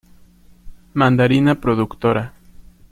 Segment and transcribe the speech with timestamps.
[0.93, 2.33] Mandarina Productora